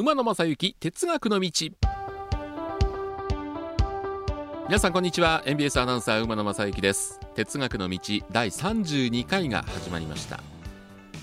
[0.00, 1.50] 馬野正幸哲学の道。
[4.66, 5.42] 皆さんこんにちは。
[5.44, 7.20] NBS アナウンサー馬野正幸です。
[7.34, 7.98] 哲学の道
[8.32, 10.40] 第32回が始まりました。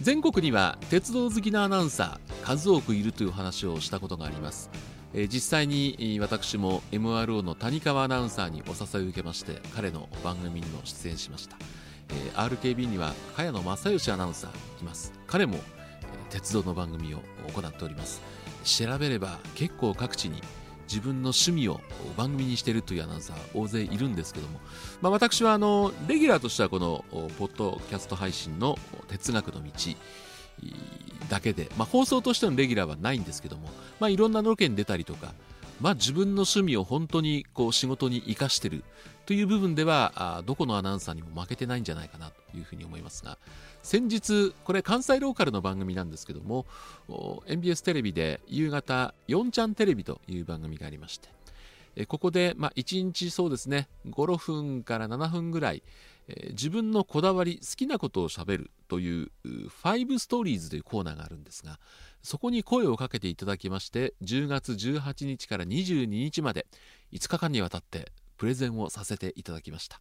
[0.00, 4.70] 全国には鉄道好きなアナウンサー数多くいるという話をしたことがあります。
[5.14, 11.56] 実際に私も MRO の谷川アナウンサーにお誘いを受けまして彼の番組にも出演しました、
[12.10, 15.12] え RKB には茅野正義アナウンサーいます。
[15.26, 15.58] 彼も
[16.30, 17.18] 鉄道の番組を
[17.52, 18.22] 行っております。
[18.64, 20.42] 調べれば結構各地に
[20.90, 21.80] 自分の趣味を
[22.16, 24.60] 番組にしているというアナウンサー大勢いるんですけども、
[25.00, 27.04] まあ、私はあのレギュラーとしてはこの
[27.38, 29.70] ポッドキャスト配信の哲学の道
[31.28, 33.68] だけで、まあ、放送としてのレギュラーはないんですけども、
[34.00, 35.32] まあ、いろんなロケに出たりとか、
[35.80, 38.84] まあ、自分の趣味を本当にこう仕事に生かしてる
[39.26, 43.38] という部分ではあどこのアナウンサーにも負けてないんじゃないかなというふうに思いますが
[43.82, 46.66] 先日これ関西ローカルの番組なんですけども
[47.46, 55.82] NBS テレビで夕方4ちゃんテレビという番組がありましてここで、まあ、1日そうですね56分から7分ぐらい
[56.50, 61.78] 自分のこだわり好きなことをしゃべるという5ストーリーズというコーナーがあるんですが
[62.22, 66.66] そこに声をかけていただきまして10月18日から22日まで
[67.12, 70.00] 5日間にわたってプレゼンをさせていただきました、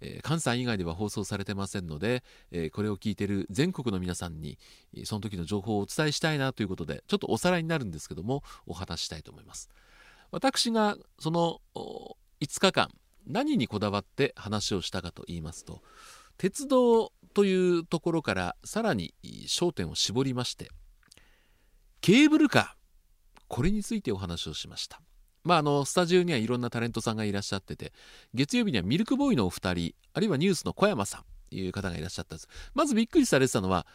[0.00, 4.58] えー、関西以外では放送されてませんので、えー、これを聞いている全国の皆さんに
[5.04, 9.68] その時の情報をお伝えしたいなということでちょっとおさらいになるんですけどもお話したいと思います。
[10.30, 12.90] 私がその5日間
[13.26, 15.82] 何にこだわって話をしたかと言いますと
[16.38, 19.14] 鉄道というところからさらに
[19.46, 20.70] 焦点を絞りまして
[22.00, 22.68] ケーブルカー
[23.48, 25.02] これについてお話をしました。
[25.42, 27.92] まああのスタジオにはいろんなタレントさんがいらっしゃってて
[28.32, 32.48] 月曜日にはミルクボーイのお二人あるいはニュースの小山さんという方がいらっしゃったんです。
[32.74, 33.86] まずびっくりされてたのは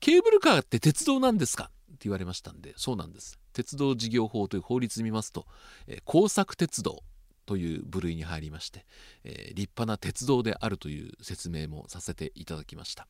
[0.00, 3.38] ケーブルカーって鉄道なんですかって言われましたんでそうなんです。
[3.52, 5.46] 鉄道事業法という法律見ますと、
[5.86, 7.02] えー、工作鉄道
[7.46, 8.84] という部類に入りまして、
[9.24, 13.06] えー、立派な鉄道であるという説明もさせていただきました。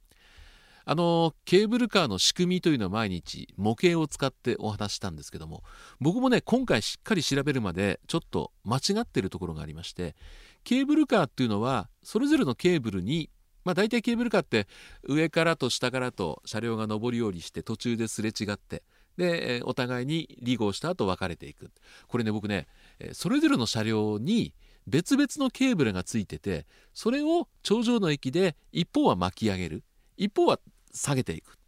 [0.89, 5.65] あのケーブルカーの仕組みというのは毎日模型を使ってお話したんですけども
[6.01, 10.15] 僕もね今回しっかり調べるまでちょっと間違ってるところがありまして
[10.63, 13.31] ケーブルカーっていうのはそれぞれのケーブルに
[13.65, 14.69] まあ大体ケーブルカーって
[15.03, 18.85] 上からと下からと車両が上り下りして途中ですれ違って
[19.17, 21.71] でお互いに離合した後別れていく。
[22.09, 22.67] これね僕ね
[23.13, 24.55] それぞれの車両に
[24.87, 29.85] 別々のケーブルがついててそれを頂上の駅で一方は巻き上げる。
[30.17, 30.59] 一方は
[30.93, 31.59] 下げていく。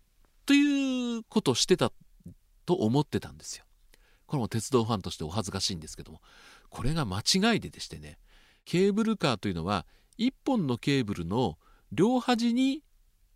[0.47, 1.93] ということをしてた
[2.65, 3.65] と思ってたんですよ。
[4.27, 6.21] これも鉄道ファンとしてお恥ずかしいんですけども。
[6.71, 8.19] これが間違いででしてね。
[8.65, 9.87] ケーブルカーというのは
[10.19, 11.59] 1本のケーブルの
[11.93, 12.83] 両端に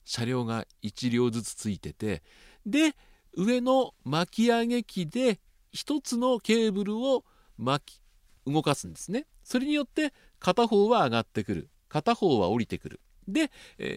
[0.04, 2.22] 車両が1両ずつついてて
[2.66, 2.94] で
[3.34, 5.40] 上の巻き上げ機で
[5.74, 7.24] 1つのケーブルを
[7.56, 8.02] 巻き
[8.46, 9.26] 動かすんですね。
[9.44, 13.90] それによって片方は上がってくる片方は降りてくるで、え